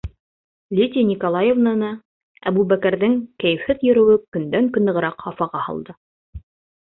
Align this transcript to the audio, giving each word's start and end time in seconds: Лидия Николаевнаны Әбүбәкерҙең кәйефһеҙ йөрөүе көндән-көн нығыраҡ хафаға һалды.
Лидия 0.77 1.03
Николаевнаны 1.09 1.89
Әбүбәкерҙең 2.51 3.13
кәйефһеҙ 3.43 3.85
йөрөүе 3.89 4.15
көндән-көн 4.37 4.89
нығыраҡ 4.91 5.23
хафаға 5.27 5.61
һалды. 5.67 5.95